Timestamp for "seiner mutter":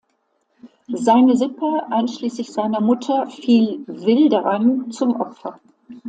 2.51-3.27